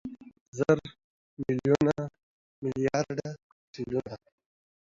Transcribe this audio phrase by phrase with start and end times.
[0.57, 0.87] زره،
[1.43, 1.95] ميليونه،
[2.63, 3.27] ميليارده،
[3.73, 4.15] تريليونه